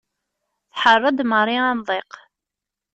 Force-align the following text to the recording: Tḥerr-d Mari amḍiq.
Tḥerr-d 0.71 1.19
Mari 1.29 1.57
amḍiq. 1.71 2.11